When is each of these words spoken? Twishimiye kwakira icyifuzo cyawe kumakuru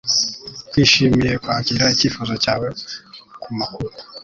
Twishimiye 0.67 1.33
kwakira 1.43 1.91
icyifuzo 1.93 2.33
cyawe 2.43 2.67
kumakuru 3.41 3.91